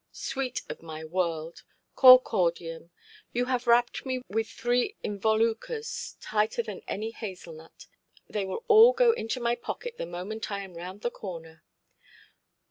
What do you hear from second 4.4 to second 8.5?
three involucres tighter than any hazel–nut. They